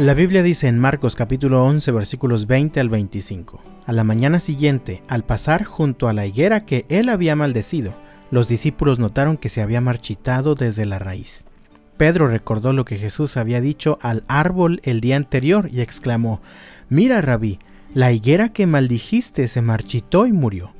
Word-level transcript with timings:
La 0.00 0.14
Biblia 0.14 0.42
dice 0.42 0.66
en 0.66 0.78
Marcos 0.78 1.14
capítulo 1.14 1.62
11 1.62 1.92
versículos 1.92 2.46
20 2.46 2.80
al 2.80 2.88
25, 2.88 3.62
A 3.84 3.92
la 3.92 4.02
mañana 4.02 4.38
siguiente, 4.38 5.02
al 5.08 5.24
pasar 5.24 5.64
junto 5.64 6.08
a 6.08 6.14
la 6.14 6.24
higuera 6.24 6.64
que 6.64 6.86
él 6.88 7.10
había 7.10 7.36
maldecido, 7.36 7.92
los 8.30 8.48
discípulos 8.48 8.98
notaron 8.98 9.36
que 9.36 9.50
se 9.50 9.60
había 9.60 9.82
marchitado 9.82 10.54
desde 10.54 10.86
la 10.86 10.98
raíz. 10.98 11.44
Pedro 11.98 12.28
recordó 12.28 12.72
lo 12.72 12.86
que 12.86 12.96
Jesús 12.96 13.36
había 13.36 13.60
dicho 13.60 13.98
al 14.00 14.24
árbol 14.26 14.80
el 14.84 15.02
día 15.02 15.16
anterior 15.16 15.68
y 15.70 15.82
exclamó, 15.82 16.40
Mira, 16.88 17.20
rabí, 17.20 17.58
la 17.92 18.10
higuera 18.10 18.54
que 18.54 18.66
maldijiste 18.66 19.48
se 19.48 19.60
marchitó 19.60 20.26
y 20.26 20.32
murió. 20.32 20.72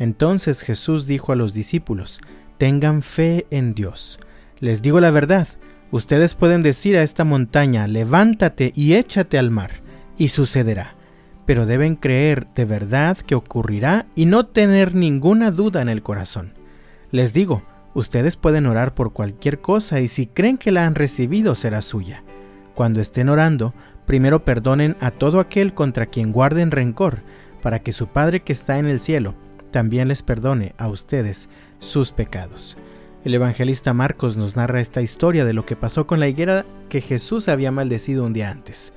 Entonces 0.00 0.62
Jesús 0.62 1.06
dijo 1.06 1.30
a 1.30 1.36
los 1.36 1.54
discípulos, 1.54 2.20
Tengan 2.58 3.02
fe 3.02 3.46
en 3.50 3.74
Dios. 3.74 4.18
Les 4.58 4.82
digo 4.82 4.98
la 4.98 5.12
verdad, 5.12 5.46
Ustedes 5.90 6.34
pueden 6.34 6.62
decir 6.62 6.96
a 6.96 7.02
esta 7.02 7.24
montaña, 7.24 7.86
levántate 7.86 8.72
y 8.74 8.94
échate 8.94 9.38
al 9.38 9.50
mar, 9.50 9.70
y 10.18 10.28
sucederá. 10.28 10.94
Pero 11.44 11.64
deben 11.64 11.94
creer 11.94 12.48
de 12.54 12.64
verdad 12.64 13.16
que 13.18 13.36
ocurrirá 13.36 14.06
y 14.16 14.26
no 14.26 14.46
tener 14.46 14.94
ninguna 14.94 15.52
duda 15.52 15.80
en 15.80 15.88
el 15.88 16.02
corazón. 16.02 16.54
Les 17.12 17.32
digo, 17.32 17.62
ustedes 17.94 18.36
pueden 18.36 18.66
orar 18.66 18.94
por 18.94 19.12
cualquier 19.12 19.60
cosa 19.60 20.00
y 20.00 20.08
si 20.08 20.26
creen 20.26 20.58
que 20.58 20.72
la 20.72 20.86
han 20.86 20.96
recibido 20.96 21.54
será 21.54 21.82
suya. 21.82 22.24
Cuando 22.74 23.00
estén 23.00 23.28
orando, 23.28 23.74
primero 24.06 24.44
perdonen 24.44 24.96
a 25.00 25.12
todo 25.12 25.38
aquel 25.38 25.72
contra 25.72 26.06
quien 26.06 26.32
guarden 26.32 26.72
rencor, 26.72 27.22
para 27.62 27.78
que 27.78 27.92
su 27.92 28.08
Padre 28.08 28.40
que 28.40 28.52
está 28.52 28.78
en 28.78 28.86
el 28.86 29.00
cielo 29.00 29.34
también 29.70 30.08
les 30.08 30.22
perdone 30.22 30.74
a 30.78 30.88
ustedes 30.88 31.48
sus 31.78 32.10
pecados. 32.10 32.76
El 33.26 33.34
evangelista 33.34 33.92
Marcos 33.92 34.36
nos 34.36 34.54
narra 34.54 34.80
esta 34.80 35.02
historia 35.02 35.44
de 35.44 35.52
lo 35.52 35.66
que 35.66 35.74
pasó 35.74 36.06
con 36.06 36.20
la 36.20 36.28
higuera 36.28 36.64
que 36.88 37.00
Jesús 37.00 37.48
había 37.48 37.72
maldecido 37.72 38.24
un 38.24 38.32
día 38.32 38.52
antes. 38.52 38.92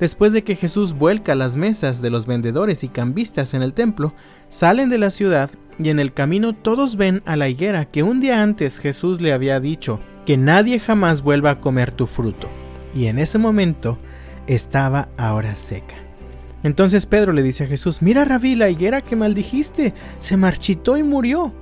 Después 0.00 0.32
de 0.32 0.42
que 0.42 0.54
Jesús 0.54 0.94
vuelca 0.94 1.34
las 1.34 1.56
mesas 1.56 2.00
de 2.00 2.08
los 2.08 2.24
vendedores 2.24 2.82
y 2.82 2.88
cambistas 2.88 3.52
en 3.52 3.60
el 3.60 3.74
templo, 3.74 4.14
salen 4.48 4.88
de 4.88 4.96
la 4.96 5.10
ciudad 5.10 5.50
y 5.78 5.90
en 5.90 6.00
el 6.00 6.14
camino 6.14 6.54
todos 6.54 6.96
ven 6.96 7.22
a 7.26 7.36
la 7.36 7.50
higuera 7.50 7.84
que 7.84 8.02
un 8.02 8.20
día 8.20 8.42
antes 8.42 8.78
Jesús 8.78 9.20
le 9.20 9.34
había 9.34 9.60
dicho 9.60 10.00
que 10.24 10.38
nadie 10.38 10.80
jamás 10.80 11.20
vuelva 11.20 11.50
a 11.50 11.60
comer 11.60 11.92
tu 11.92 12.06
fruto. 12.06 12.48
Y 12.94 13.08
en 13.08 13.18
ese 13.18 13.36
momento 13.36 13.98
estaba 14.46 15.10
ahora 15.18 15.56
seca. 15.56 15.96
Entonces 16.62 17.04
Pedro 17.04 17.34
le 17.34 17.42
dice 17.42 17.64
a 17.64 17.66
Jesús, 17.66 18.00
mira 18.00 18.24
rabí, 18.24 18.54
la 18.54 18.70
higuera 18.70 19.02
que 19.02 19.14
maldijiste, 19.14 19.92
se 20.20 20.38
marchitó 20.38 20.96
y 20.96 21.02
murió. 21.02 21.52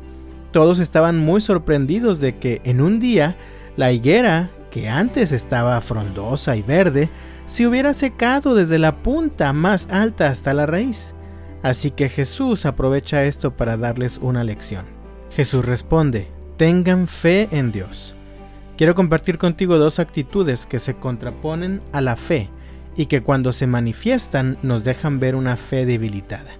Todos 0.53 0.79
estaban 0.79 1.19
muy 1.19 1.41
sorprendidos 1.41 2.21
de 2.21 2.37
que 2.37 2.61
en 2.65 2.83
un 2.83 3.01
día 3.01 3.37
la 3.77 3.91
higuera, 3.91 4.51
que 4.71 4.89
antes 4.89 5.33
estaba 5.33 5.81
frondosa 5.81 6.57
y 6.57 6.63
verde, 6.63 7.09
se 7.47 7.67
hubiera 7.67 7.95
secado 7.95 8.55
desde 8.55 8.79
la 8.79 9.03
punta 9.03 9.53
más 9.55 9.89
alta 9.91 10.29
hasta 10.29 10.53
la 10.53 10.67
raíz. 10.67 11.15
Así 11.63 11.91
que 11.91 12.09
Jesús 12.09 12.67
aprovecha 12.67 13.25
esto 13.25 13.57
para 13.57 13.79
darles 13.79 14.19
una 14.19 14.45
lección. 14.45 14.85
Jesús 15.31 15.65
responde, 15.65 16.29
tengan 16.59 17.07
fe 17.07 17.49
en 17.51 17.73
Dios. 17.73 18.15
Quiero 18.77 18.95
compartir 18.95 19.39
contigo 19.39 19.79
dos 19.79 19.99
actitudes 19.99 20.67
que 20.67 20.79
se 20.79 20.95
contraponen 20.95 21.81
a 21.93 22.03
la 22.03 22.17
fe 22.17 22.51
y 22.95 23.07
que 23.07 23.23
cuando 23.23 23.53
se 23.53 23.67
manifiestan 23.67 24.59
nos 24.63 24.85
dejan 24.85 25.19
ver 25.19 25.35
una 25.35 25.57
fe 25.57 25.87
debilitada. 25.87 26.51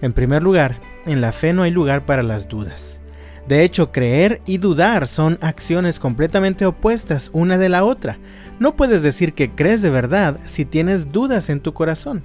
En 0.00 0.14
primer 0.14 0.42
lugar, 0.42 0.80
en 1.04 1.20
la 1.20 1.32
fe 1.32 1.52
no 1.52 1.62
hay 1.62 1.70
lugar 1.70 2.06
para 2.06 2.22
las 2.22 2.48
dudas. 2.48 3.00
De 3.48 3.62
hecho, 3.62 3.92
creer 3.92 4.40
y 4.46 4.58
dudar 4.58 5.06
son 5.06 5.38
acciones 5.42 5.98
completamente 5.98 6.64
opuestas 6.64 7.30
una 7.32 7.58
de 7.58 7.68
la 7.68 7.84
otra. 7.84 8.18
No 8.58 8.74
puedes 8.74 9.02
decir 9.02 9.34
que 9.34 9.50
crees 9.50 9.82
de 9.82 9.90
verdad 9.90 10.38
si 10.44 10.64
tienes 10.64 11.12
dudas 11.12 11.50
en 11.50 11.60
tu 11.60 11.74
corazón. 11.74 12.22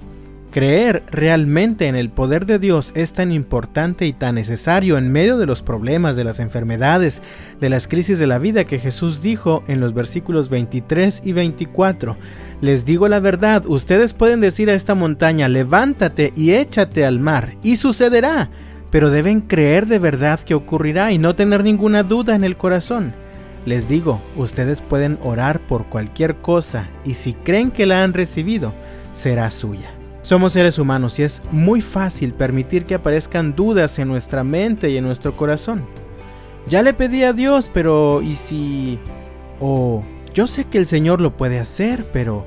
Creer 0.50 1.04
realmente 1.12 1.86
en 1.86 1.94
el 1.94 2.10
poder 2.10 2.44
de 2.44 2.58
Dios 2.58 2.90
es 2.96 3.12
tan 3.12 3.30
importante 3.30 4.06
y 4.06 4.12
tan 4.12 4.34
necesario 4.34 4.98
en 4.98 5.12
medio 5.12 5.38
de 5.38 5.46
los 5.46 5.62
problemas, 5.62 6.16
de 6.16 6.24
las 6.24 6.40
enfermedades, 6.40 7.22
de 7.60 7.68
las 7.68 7.86
crisis 7.86 8.18
de 8.18 8.26
la 8.26 8.38
vida 8.38 8.64
que 8.64 8.80
Jesús 8.80 9.22
dijo 9.22 9.62
en 9.68 9.78
los 9.78 9.94
versículos 9.94 10.48
23 10.48 11.22
y 11.24 11.32
24. 11.34 12.16
Les 12.62 12.84
digo 12.84 13.06
la 13.06 13.20
verdad, 13.20 13.64
ustedes 13.66 14.12
pueden 14.12 14.40
decir 14.40 14.70
a 14.70 14.74
esta 14.74 14.96
montaña, 14.96 15.48
levántate 15.48 16.32
y 16.34 16.52
échate 16.52 17.04
al 17.04 17.20
mar, 17.20 17.54
y 17.62 17.76
sucederá 17.76 18.50
pero 18.90 19.10
deben 19.10 19.40
creer 19.40 19.86
de 19.86 19.98
verdad 19.98 20.40
que 20.40 20.54
ocurrirá 20.54 21.12
y 21.12 21.18
no 21.18 21.34
tener 21.34 21.62
ninguna 21.64 22.02
duda 22.02 22.34
en 22.34 22.44
el 22.44 22.56
corazón. 22.56 23.14
Les 23.66 23.88
digo, 23.88 24.20
ustedes 24.36 24.80
pueden 24.80 25.18
orar 25.22 25.60
por 25.60 25.86
cualquier 25.86 26.36
cosa 26.36 26.88
y 27.04 27.14
si 27.14 27.34
creen 27.34 27.70
que 27.70 27.86
la 27.86 28.02
han 28.02 28.14
recibido, 28.14 28.72
será 29.12 29.50
suya. 29.50 29.90
Somos 30.22 30.52
seres 30.52 30.78
humanos 30.78 31.18
y 31.18 31.22
es 31.22 31.42
muy 31.50 31.80
fácil 31.80 32.32
permitir 32.32 32.84
que 32.84 32.94
aparezcan 32.94 33.54
dudas 33.54 33.98
en 33.98 34.08
nuestra 34.08 34.44
mente 34.44 34.90
y 34.90 34.96
en 34.96 35.04
nuestro 35.04 35.36
corazón. 35.36 35.84
Ya 36.66 36.82
le 36.82 36.92
pedí 36.94 37.24
a 37.24 37.32
Dios, 37.32 37.70
pero 37.72 38.22
¿y 38.22 38.34
si... 38.36 38.98
o 39.60 40.02
yo 40.34 40.46
sé 40.46 40.64
que 40.64 40.78
el 40.78 40.86
Señor 40.86 41.20
lo 41.20 41.36
puede 41.36 41.58
hacer, 41.58 42.06
pero... 42.12 42.46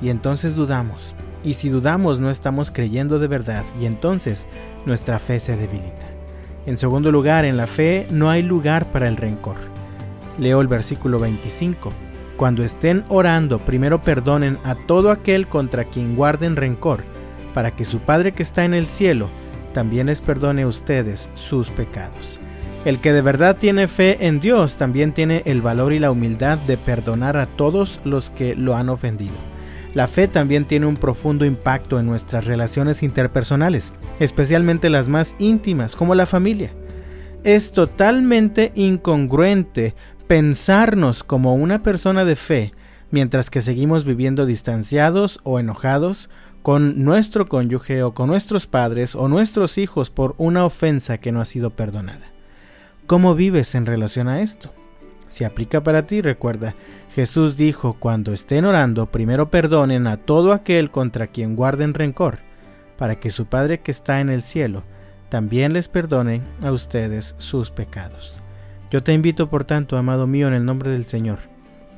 Y 0.00 0.08
entonces 0.08 0.54
dudamos. 0.54 1.14
Y 1.42 1.54
si 1.54 1.68
dudamos 1.68 2.20
no 2.20 2.30
estamos 2.30 2.70
creyendo 2.70 3.18
de 3.18 3.28
verdad 3.28 3.64
y 3.80 3.86
entonces 3.86 4.46
nuestra 4.84 5.18
fe 5.18 5.40
se 5.40 5.56
debilita. 5.56 6.06
En 6.66 6.76
segundo 6.76 7.10
lugar, 7.10 7.44
en 7.44 7.56
la 7.56 7.66
fe 7.66 8.06
no 8.10 8.30
hay 8.30 8.42
lugar 8.42 8.90
para 8.92 9.08
el 9.08 9.16
rencor. 9.16 9.56
Leo 10.38 10.60
el 10.60 10.68
versículo 10.68 11.18
25. 11.18 11.90
Cuando 12.36 12.62
estén 12.62 13.04
orando, 13.08 13.58
primero 13.58 14.02
perdonen 14.02 14.58
a 14.64 14.74
todo 14.74 15.10
aquel 15.10 15.46
contra 15.46 15.84
quien 15.84 16.16
guarden 16.16 16.56
rencor, 16.56 17.02
para 17.54 17.70
que 17.70 17.84
su 17.84 17.98
Padre 18.00 18.32
que 18.32 18.42
está 18.42 18.64
en 18.64 18.74
el 18.74 18.86
cielo 18.86 19.28
también 19.72 20.06
les 20.06 20.20
perdone 20.20 20.62
a 20.62 20.66
ustedes 20.66 21.30
sus 21.34 21.70
pecados. 21.70 22.40
El 22.84 22.98
que 22.98 23.12
de 23.12 23.20
verdad 23.20 23.56
tiene 23.56 23.88
fe 23.88 24.26
en 24.26 24.40
Dios 24.40 24.78
también 24.78 25.12
tiene 25.12 25.42
el 25.44 25.60
valor 25.60 25.92
y 25.92 25.98
la 25.98 26.10
humildad 26.10 26.58
de 26.58 26.78
perdonar 26.78 27.36
a 27.36 27.46
todos 27.46 28.00
los 28.04 28.30
que 28.30 28.54
lo 28.54 28.74
han 28.74 28.88
ofendido. 28.88 29.49
La 29.94 30.06
fe 30.06 30.28
también 30.28 30.66
tiene 30.66 30.86
un 30.86 30.94
profundo 30.94 31.44
impacto 31.44 31.98
en 31.98 32.06
nuestras 32.06 32.44
relaciones 32.44 33.02
interpersonales, 33.02 33.92
especialmente 34.20 34.88
las 34.90 35.08
más 35.08 35.34
íntimas, 35.38 35.96
como 35.96 36.14
la 36.14 36.26
familia. 36.26 36.72
Es 37.42 37.72
totalmente 37.72 38.72
incongruente 38.74 39.94
pensarnos 40.26 41.24
como 41.24 41.54
una 41.54 41.82
persona 41.82 42.24
de 42.24 42.36
fe 42.36 42.72
mientras 43.10 43.50
que 43.50 43.60
seguimos 43.60 44.04
viviendo 44.04 44.46
distanciados 44.46 45.40
o 45.42 45.58
enojados 45.58 46.30
con 46.62 47.04
nuestro 47.04 47.48
cónyuge 47.48 48.02
o 48.02 48.14
con 48.14 48.28
nuestros 48.28 48.66
padres 48.66 49.14
o 49.14 49.28
nuestros 49.28 49.78
hijos 49.78 50.10
por 50.10 50.34
una 50.38 50.64
ofensa 50.64 51.18
que 51.18 51.32
no 51.32 51.40
ha 51.40 51.44
sido 51.44 51.70
perdonada. 51.70 52.26
¿Cómo 53.06 53.34
vives 53.34 53.74
en 53.74 53.86
relación 53.86 54.28
a 54.28 54.40
esto? 54.42 54.72
Si 55.30 55.44
aplica 55.44 55.80
para 55.82 56.06
ti, 56.08 56.20
recuerda, 56.22 56.74
Jesús 57.10 57.56
dijo, 57.56 57.94
cuando 57.94 58.32
estén 58.32 58.64
orando, 58.64 59.06
primero 59.06 59.48
perdonen 59.48 60.08
a 60.08 60.16
todo 60.16 60.52
aquel 60.52 60.90
contra 60.90 61.28
quien 61.28 61.54
guarden 61.54 61.94
rencor, 61.94 62.40
para 62.98 63.14
que 63.14 63.30
su 63.30 63.46
Padre 63.46 63.78
que 63.80 63.92
está 63.92 64.20
en 64.20 64.28
el 64.28 64.42
cielo 64.42 64.82
también 65.28 65.72
les 65.72 65.86
perdone 65.86 66.42
a 66.62 66.72
ustedes 66.72 67.36
sus 67.38 67.70
pecados. 67.70 68.42
Yo 68.90 69.04
te 69.04 69.12
invito, 69.12 69.48
por 69.48 69.64
tanto, 69.64 69.96
amado 69.96 70.26
mío, 70.26 70.48
en 70.48 70.54
el 70.54 70.64
nombre 70.64 70.90
del 70.90 71.04
Señor, 71.04 71.38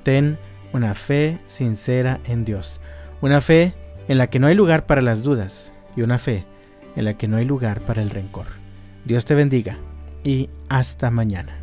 ten 0.03 0.38
una 0.75 0.94
fe 0.94 1.41
sincera 1.47 2.20
en 2.26 2.44
Dios, 2.44 2.82
una 3.22 3.41
fe 3.41 3.72
en 4.09 4.19
la 4.19 4.26
que 4.26 4.41
no 4.41 4.47
hay 4.47 4.54
lugar 4.54 4.84
para 4.84 5.00
las 5.00 5.22
dudas 5.22 5.72
y 5.97 6.03
una 6.03 6.19
fe 6.19 6.44
en 6.97 7.06
la 7.06 7.14
que 7.14 7.28
no 7.28 7.38
hay 7.38 7.47
lugar 7.47 7.81
para 7.81 8.03
el 8.03 8.10
rencor. 8.10 8.49
Dios 9.06 9.25
te 9.25 9.34
bendiga 9.34 9.78
y 10.22 10.50
hasta 10.69 11.10
mañana. 11.10 11.62